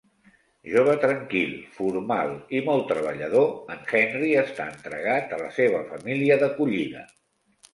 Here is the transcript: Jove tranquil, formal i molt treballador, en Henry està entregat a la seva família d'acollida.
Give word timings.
Jove 0.75 0.93
tranquil, 1.01 1.51
formal 1.75 2.33
i 2.57 2.61
molt 2.69 2.87
treballador, 2.93 3.45
en 3.75 3.85
Henry 3.99 4.33
està 4.45 4.67
entregat 4.77 5.37
a 5.37 5.41
la 5.43 5.53
seva 5.59 5.87
família 5.93 6.41
d'acollida. 6.47 7.07